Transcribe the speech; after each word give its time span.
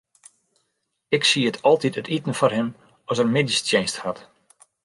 Ik 1.15 1.23
sied 1.29 1.57
altyd 1.67 1.95
it 2.01 2.11
iten 2.15 2.37
foar 2.39 2.53
him 2.57 2.69
as 3.09 3.17
er 3.21 3.31
middeistsjinst 3.35 3.97
hat. 4.03 4.19